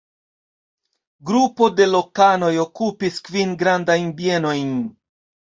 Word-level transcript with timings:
Grupo 1.31 1.67
de 1.81 1.87
lokanoj 1.91 2.51
okupis 2.65 3.23
kvin 3.29 3.55
grandajn 3.63 4.11
bienojn. 4.23 4.77